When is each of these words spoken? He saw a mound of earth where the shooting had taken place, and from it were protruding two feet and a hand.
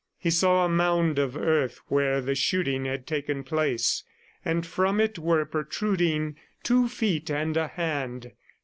He 0.17 0.31
saw 0.31 0.65
a 0.65 0.67
mound 0.67 1.19
of 1.19 1.37
earth 1.37 1.79
where 1.87 2.21
the 2.21 2.33
shooting 2.33 2.85
had 2.85 3.05
taken 3.05 3.43
place, 3.43 4.03
and 4.43 4.65
from 4.65 4.99
it 4.99 5.19
were 5.19 5.45
protruding 5.45 6.37
two 6.63 6.87
feet 6.87 7.29
and 7.29 7.55
a 7.55 7.67
hand. 7.67 8.31